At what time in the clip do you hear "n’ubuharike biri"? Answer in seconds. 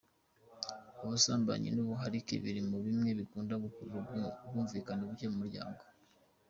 1.71-2.61